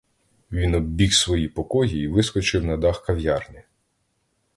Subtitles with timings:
[0.51, 3.63] Він оббіг свої покої і вискочив на дах кав'ярні.